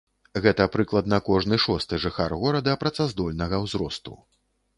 Гэта 0.43 0.65
прыкладна 0.75 1.19
кожны 1.27 1.59
шосты 1.65 1.99
жыхар 2.07 2.33
горада 2.45 2.73
працаздольнага 2.85 3.61
ўзросту. 3.69 4.19